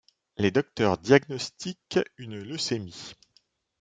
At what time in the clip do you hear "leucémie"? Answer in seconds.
2.41-3.13